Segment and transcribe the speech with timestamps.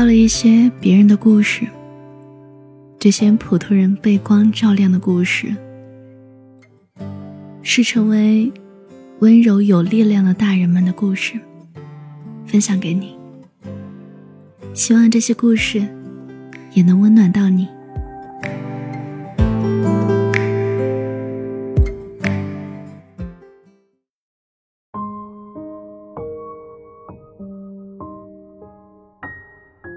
[0.00, 1.66] 到了一些别人的故事，
[2.98, 5.54] 这些普通人被光照亮的故事，
[7.60, 8.50] 是成为
[9.18, 11.38] 温柔有力量的大人们的故事，
[12.46, 13.14] 分享给你。
[14.72, 15.86] 希望这些故事
[16.72, 17.68] 也能温暖到你。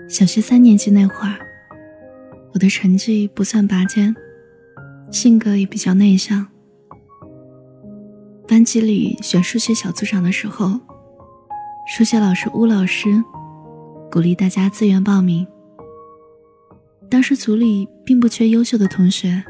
[0.08, 1.40] 小学三年级那会儿，
[2.54, 4.16] 我的成绩不算拔尖，
[5.12, 6.46] 性格也比较内向。
[8.48, 10.80] 班级里选数学小组长的时候，
[11.88, 13.24] 数学老师巫老师
[14.12, 15.48] 鼓励大家自愿报名。
[17.10, 19.44] 当时组里并不缺优秀的同学，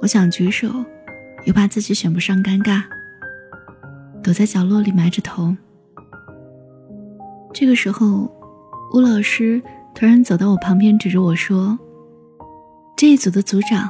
[0.00, 0.68] 我想举手，
[1.44, 2.82] 又怕自己选不上尴尬，
[4.22, 5.54] 躲在角落里埋着头。
[7.52, 8.39] 这个时候。
[8.92, 9.62] 吴老师
[9.94, 11.78] 突然走到我旁边，指着我说
[12.98, 13.88] ：“这一组的组长，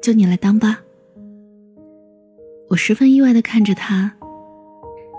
[0.00, 0.78] 就你来当吧。”
[2.70, 4.12] 我十分意外的看着他，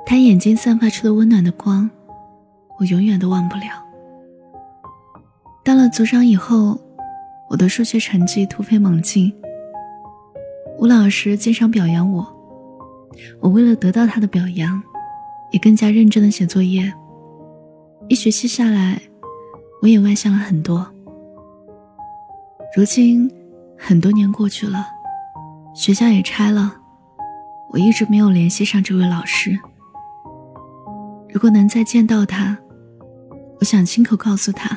[0.05, 1.89] 他眼睛散发出的温暖的光，
[2.79, 3.63] 我永远都忘不了。
[5.61, 6.79] 当了组长以后，
[7.49, 9.33] 我的数学成绩突飞猛进。
[10.77, 12.25] 吴老师经常表扬我，
[13.41, 14.81] 我为了得到他的表扬，
[15.51, 16.93] 也更加认真的写作业。
[18.09, 18.99] 一学期下来，
[19.83, 20.83] 我也外向了很多。
[22.75, 23.31] 如今
[23.77, 24.83] 很多年过去了，
[25.75, 26.75] 学校也拆了，
[27.71, 29.55] 我一直没有联系上这位老师。
[31.31, 32.57] 如果能再见到他，
[33.59, 34.75] 我想亲口告诉他，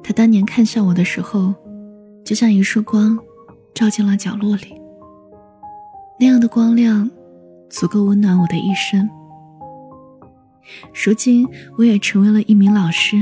[0.00, 1.52] 他当年看向我的时候，
[2.24, 3.18] 就像一束光，
[3.74, 4.80] 照进了角落里。
[6.20, 7.10] 那样的光亮，
[7.68, 9.10] 足够温暖我的一生。
[10.92, 13.16] 如今我也成为了一名老师。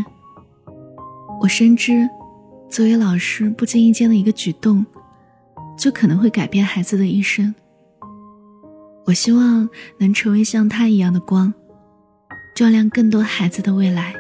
[1.41, 2.09] 我深知，
[2.71, 4.85] 作为老师不经意间的一个举动，
[5.77, 7.55] 就可能会改变孩子的一生。
[9.05, 11.53] 我希望能成为像他一样的光，
[12.55, 14.15] 照亮更多孩子的未来。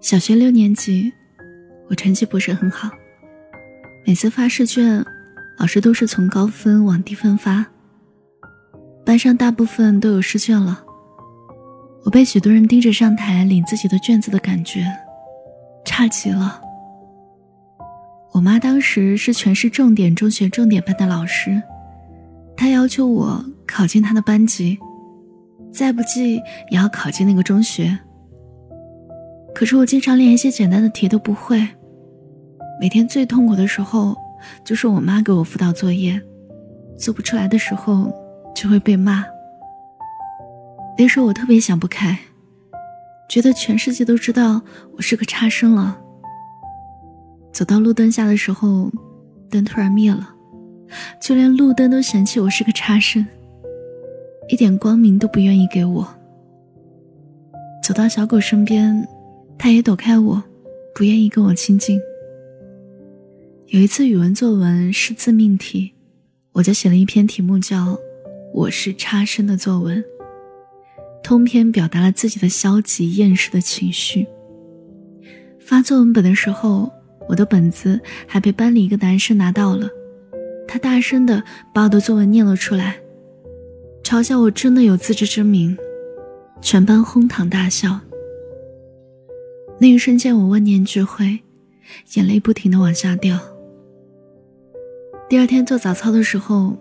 [0.00, 1.12] 小学六年级，
[1.88, 2.90] 我成绩不是很好。
[4.06, 5.04] 每次发试卷，
[5.58, 7.66] 老师都是从高分往低分发。
[9.04, 10.82] 班上大部分都有试卷了，
[12.02, 14.86] 我被许多人盯着上台领自己的卷子的感觉，
[15.84, 16.62] 差极了。
[18.32, 21.62] 我妈当时是全市重点中学重点班的老师，
[22.56, 24.78] 她要求我考进她的班级，
[25.70, 26.36] 再不济
[26.70, 27.98] 也要考进那个中学。
[29.54, 31.66] 可是我经常连一些简单的题都不会，
[32.80, 34.16] 每天最痛苦的时候
[34.64, 36.20] 就是我妈给我辅导作业，
[36.96, 38.10] 做不出来的时候
[38.54, 39.24] 就会被骂。
[40.96, 42.18] 那时候我特别想不开，
[43.28, 44.62] 觉得全世界都知道
[44.96, 45.98] 我是个差生了。
[47.52, 48.90] 走到路灯下的时候，
[49.50, 50.30] 灯突然灭了，
[51.20, 53.26] 就连路灯都嫌弃我是个差生，
[54.48, 56.08] 一点光明都不愿意给我。
[57.82, 59.06] 走到小狗身边。
[59.62, 60.42] 他也躲开我，
[60.94, 62.00] 不愿意跟我亲近。
[63.66, 65.92] 有一次语文作文是自命题，
[66.52, 67.88] 我就写了一篇题目叫
[68.54, 70.02] 《我是差生》的作文，
[71.22, 74.26] 通篇表达了自己的消极厌世的情绪。
[75.60, 76.90] 发作文本的时候，
[77.28, 79.90] 我的本子还被班里一个男生拿到了，
[80.66, 82.98] 他大声的把我的作文念了出来，
[84.02, 85.76] 嘲笑我真的有自知之明，
[86.62, 88.00] 全班哄堂大笑。
[89.82, 91.40] 那一瞬间，我万念俱灰，
[92.12, 93.40] 眼泪不停的往下掉。
[95.26, 96.76] 第二天做早操的时候，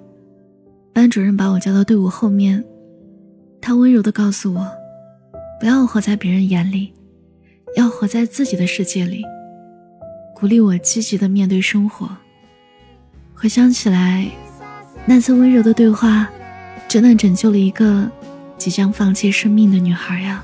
[0.91, 2.61] 班主任把我叫到队伍后面，
[3.61, 4.67] 他温柔的告诉我，
[5.61, 6.93] 不要活在别人眼里，
[7.77, 9.23] 要活在自己的世界里，
[10.35, 12.09] 鼓励我积极的面对生活。
[13.33, 14.29] 回想起来，
[15.05, 16.29] 那次温柔的对话，
[16.89, 18.11] 真的拯救了一个
[18.57, 20.43] 即将放弃生命的女孩呀。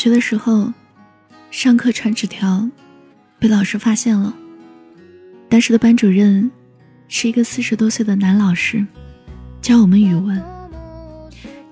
[0.00, 0.72] 学的时候，
[1.50, 2.66] 上课传纸条，
[3.38, 4.34] 被老师发现了。
[5.46, 6.50] 当时的班主任
[7.06, 8.82] 是一个四十多岁的男老师，
[9.60, 10.42] 教我们语文。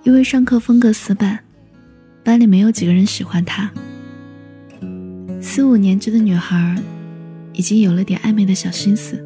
[0.03, 1.39] 因为上课风格死板，
[2.23, 3.71] 班里没有几个人喜欢他。
[5.41, 6.77] 四五年级的女孩，
[7.55, 9.19] 已经有了点暧昧的小心思。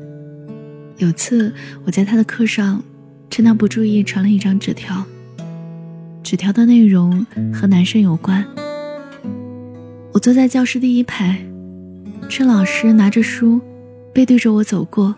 [0.98, 1.52] 有次
[1.84, 2.80] 我在他的课上，
[3.28, 5.04] 趁他不注意传了一张纸条。
[6.22, 8.46] 纸条的内容和男生有关。
[10.12, 11.42] 我坐在教室第一排，
[12.28, 13.60] 趁老师拿着书，
[14.12, 15.14] 背对着我走过。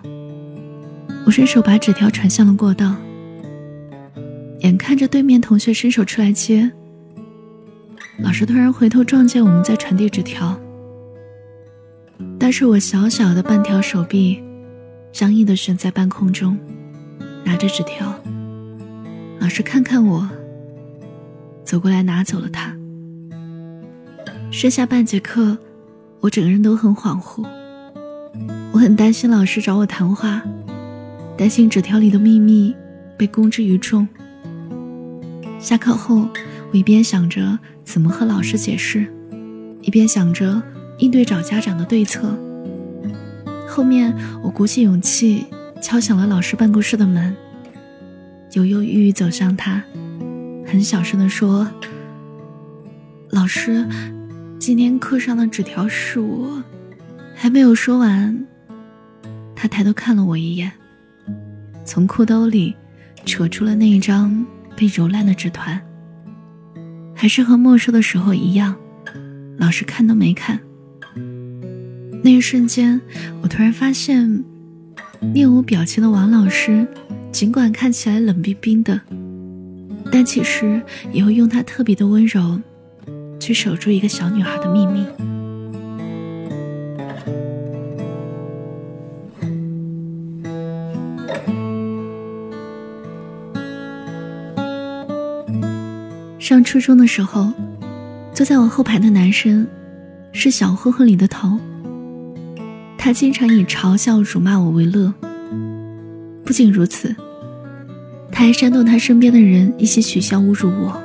[1.27, 2.95] 我伸手把纸条传向了过道，
[4.61, 6.71] 眼看着对面同学伸手出来接，
[8.19, 10.57] 老师突然回头撞见我们在传递纸条，
[12.39, 14.41] 但是我小小的半条手臂，
[15.11, 16.57] 僵硬的悬在半空中，
[17.45, 18.15] 拿着纸条。
[19.41, 20.31] 老师看看我。
[21.65, 22.77] 走过来拿走了它。
[24.57, 25.59] 剩下半节课，
[26.21, 27.45] 我整个人都很恍惚。
[28.71, 30.41] 我很担心老师找我谈话，
[31.37, 32.73] 担心纸条里的秘密
[33.19, 34.07] 被公之于众。
[35.59, 36.29] 下课后，
[36.71, 39.13] 我一边想着怎么和老师解释，
[39.83, 40.63] 一边想着
[40.99, 42.39] 应对找家长的对策。
[43.69, 45.47] 后面，我鼓起勇气
[45.83, 47.35] 敲响了老师办公室的门，
[48.53, 49.83] 犹犹豫豫走向他。
[50.65, 51.69] 很小声的说
[53.31, 53.85] ：“老师，
[54.67, 56.65] 今天课上的纸条是我。”
[57.37, 58.47] 还没有说完，
[59.55, 60.73] 他抬头看了我一眼，
[61.85, 62.75] 从裤兜里
[63.27, 64.43] 扯出了那一张
[64.75, 65.79] 被揉烂的纸团。
[67.15, 68.75] 还是和没收的时候一样，
[69.59, 70.59] 老师看都没看。
[72.23, 72.99] 那一瞬间，
[73.43, 74.43] 我突然发现，
[75.21, 76.89] 面无表情的王老师，
[77.31, 78.99] 尽管看起来冷冰冰的。
[80.11, 80.81] 但其实
[81.13, 82.59] 也会用他特别的温柔，
[83.45, 85.05] 去守住一个小女孩的秘密。
[96.39, 97.53] 上初中的时候，
[98.33, 99.67] 坐在我后排的男生
[100.33, 101.59] 是小混混里的头。
[102.97, 105.13] 他经常以嘲笑、辱骂我为乐。
[106.47, 107.15] 不仅如此。
[108.33, 111.04] 他还煽动他身边的人一起取笑侮辱我，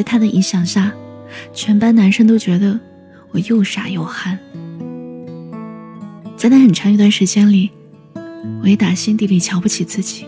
[0.00, 0.90] 在他的影响下，
[1.52, 2.80] 全班男生都觉得
[3.32, 4.38] 我又傻又憨。
[6.38, 7.68] 在那很长一段时间里，
[8.62, 10.24] 我也打心底里瞧不起自己，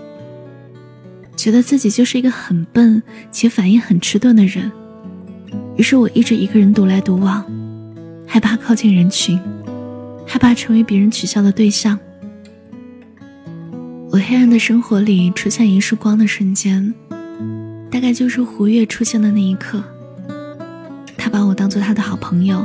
[1.35, 4.71] 觉得自己就是一个很笨且反应很迟钝的人。
[5.79, 7.43] 于是我一直一个人独来独往，
[8.27, 9.41] 害怕靠近人群，
[10.27, 11.99] 害怕成为别人取笑的对象。
[14.11, 16.93] 我黑暗的生活里出现一束光的瞬间，
[17.93, 19.85] 大概就是胡月出现的那一刻。
[21.19, 22.65] 他把我当做他的好朋友，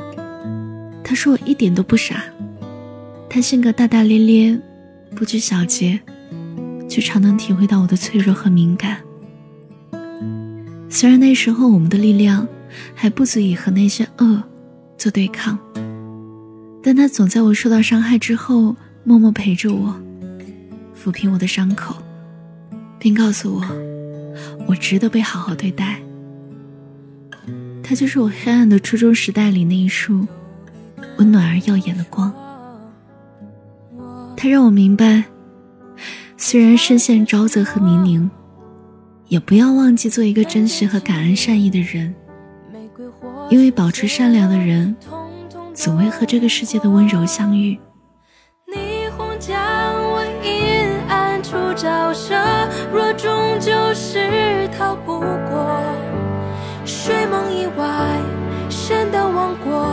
[1.03, 2.23] 他说我一点都不傻，
[3.29, 4.57] 他性格大大咧咧，
[5.13, 5.99] 不拘小节，
[6.89, 8.99] 却常能体会到我的脆弱和敏感。
[10.89, 12.47] 虽然那时候我们的力量
[12.95, 14.41] 还不足以和那些恶
[14.97, 15.59] 做对抗，
[16.81, 18.73] 但他总在我受到伤害之后
[19.03, 19.93] 默默陪着我。
[20.95, 21.97] 抚平我的伤口，
[22.97, 23.61] 并告诉我，
[24.67, 25.99] 我值得被好好对待。
[27.83, 30.27] 他就是我黑暗的初中时代里那一束
[31.17, 32.33] 温暖而耀眼的光。
[34.35, 35.23] 他让我明白，
[36.35, 38.29] 虽然深陷沼泽和泥泞，
[39.29, 42.13] 也不要忘记做一个真实和感恩善意的人，
[43.49, 44.95] 因为保持善良的人，
[45.73, 47.79] 总会和这个世界的温柔相遇。
[51.77, 52.33] 照射，
[52.91, 55.79] 若终究是逃不过
[56.83, 57.85] 睡梦以外
[58.67, 59.85] 神的王国，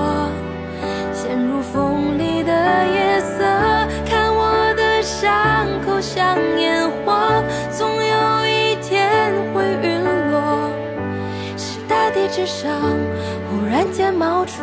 [1.12, 2.52] 陷入风里的
[2.86, 3.44] 夜色，
[4.06, 10.70] 看我的伤口像烟火，总有一天会陨落。
[11.58, 12.70] 是大地之上
[13.50, 14.62] 忽然间冒出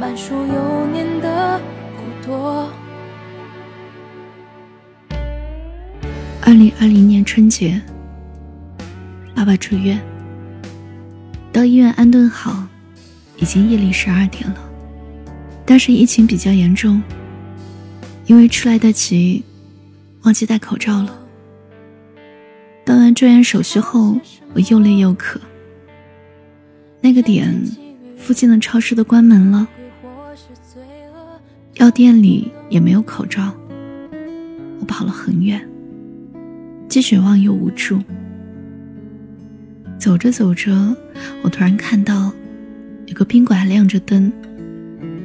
[0.00, 1.60] 满树幼年的
[1.96, 2.68] 骨朵。
[6.52, 7.80] 二零二零年春节，
[9.34, 9.98] 爸爸住院，
[11.50, 12.68] 到医院安顿好，
[13.38, 14.56] 已经夜里十二点了。
[15.64, 17.02] 当时疫情比较严重，
[18.26, 19.42] 因为出来得及，
[20.24, 21.18] 忘记戴口罩了。
[22.84, 24.20] 办完住院手续后，
[24.52, 25.40] 我又累又渴。
[27.00, 27.64] 那个点，
[28.18, 29.66] 附近的超市都关门了，
[31.76, 33.54] 药店里也没有口罩。
[34.80, 35.66] 我跑了很远。
[36.92, 37.98] 既绝望又无助。
[39.98, 40.94] 走着走着，
[41.42, 42.30] 我突然看到
[43.06, 44.30] 有个宾馆还亮着灯，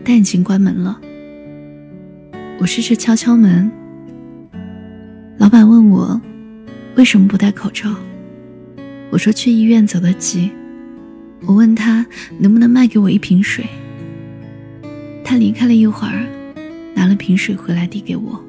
[0.05, 0.97] 但已经关门了。
[2.57, 3.69] 我试着敲敲门，
[5.38, 6.21] 老板问我
[6.95, 7.93] 为什么不戴口罩，
[9.09, 10.50] 我说去医院走得急。
[11.45, 12.05] 我问他
[12.39, 13.65] 能不能卖给我一瓶水，
[15.21, 16.25] 他离开了一会儿，
[16.95, 18.41] 拿了瓶水回来递给我。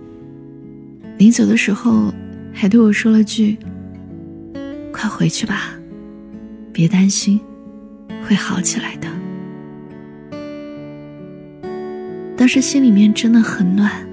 [1.16, 2.14] 临走的时候
[2.60, 3.56] 还对我说了句
[4.92, 5.78] ：“快回去吧，
[6.72, 7.38] 别担心，
[8.26, 9.06] 会好起来的。”
[12.36, 14.04] 当时心里面真的很暖。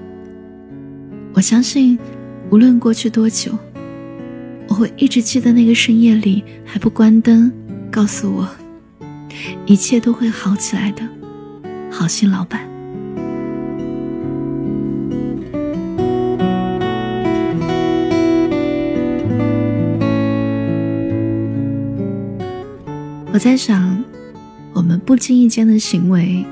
[1.34, 1.98] 我相信，
[2.48, 3.50] 无论过去多久，
[4.68, 7.52] 我会一直记得那个深夜里还不关灯，
[7.90, 8.48] 告诉我。
[9.66, 11.02] 一切都会好起来的，
[11.90, 12.65] 好心老板。
[23.36, 24.02] 我在想，
[24.72, 26.42] 我们不经意间的行为，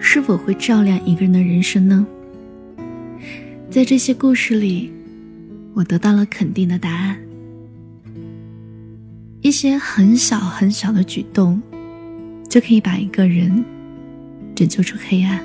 [0.00, 2.06] 是否会照亮一个人的人生呢？
[3.68, 4.90] 在这些故事里，
[5.74, 7.18] 我得到了肯定的答案。
[9.42, 11.60] 一些很小很小的举动。
[12.48, 13.62] 就可以把一个人
[14.54, 15.44] 拯救出黑暗。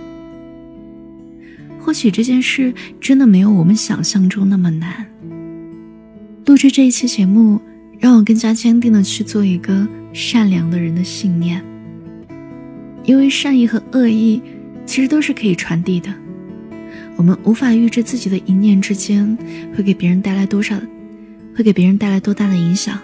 [1.81, 5.05] 或许这件事真的没有我们想象中那么难。
[6.45, 7.59] 录制这一期节目，
[7.99, 11.63] 让我更加坚定的去做一个善良的人的信念。
[13.03, 14.41] 因为善意和恶意
[14.85, 16.13] 其实都是可以传递的。
[17.15, 19.37] 我们无法预知自己的一念之间
[19.75, 20.79] 会给别人带来多少，
[21.55, 22.97] 会给别人带来多大的影响。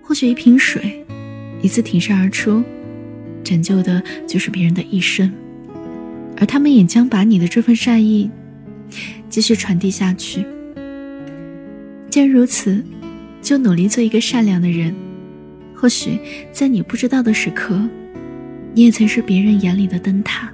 [0.00, 1.04] 或许一瓶水，
[1.60, 2.62] 一次挺身而出。
[3.42, 5.32] 拯救的就是别人的一生，
[6.36, 8.30] 而他们也将把你的这份善意
[9.28, 10.44] 继续传递下去。
[12.10, 12.84] 既然如此，
[13.40, 14.94] 就努力做一个善良的人。
[15.74, 16.18] 或许
[16.52, 17.80] 在你不知道的时刻，
[18.74, 20.52] 你也曾是别人眼里的灯塔。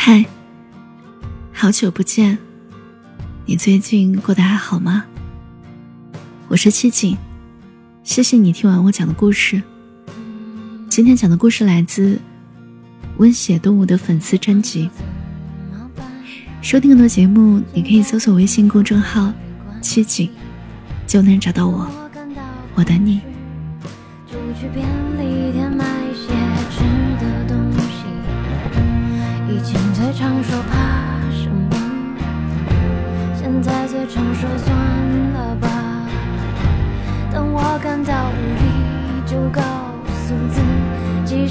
[0.00, 0.24] 嗨，
[1.52, 2.38] 好久不见，
[3.44, 5.04] 你最近过得还好吗？
[6.46, 7.16] 我是七景，
[8.04, 9.60] 谢谢你听完我讲的故事。
[10.88, 12.18] 今天讲的故事来自
[13.16, 14.88] 温血动物的粉丝专辑。
[16.62, 19.32] 收听更多节目，你可以搜索微信公众号
[19.82, 20.30] “七景”，
[21.08, 21.90] 就能找到我。
[22.76, 23.20] 我等你。
[30.18, 30.74] 常说怕
[31.30, 31.76] 什么？
[33.36, 34.76] 现在最常说算
[35.32, 35.68] 了吧。
[37.30, 39.62] 等我感到无力，就告
[40.26, 40.60] 诉自
[41.24, 41.46] 己